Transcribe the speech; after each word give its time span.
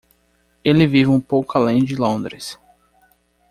Ele 0.63 0.87
vive 0.87 1.11
um 1.11 1.21
pouco 1.21 1.55
além 1.55 1.85
de 1.85 1.95
Londres. 1.95 2.57